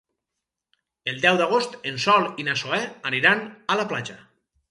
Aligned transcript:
El 1.11 1.19
deu 1.25 1.37
d'agost 1.41 1.75
en 1.91 2.01
Sol 2.05 2.25
i 2.43 2.47
na 2.47 2.57
Zoè 2.63 2.79
volen 3.05 3.27
anar 3.35 3.61
a 3.75 3.79
la 3.83 3.89
platja. 3.93 4.19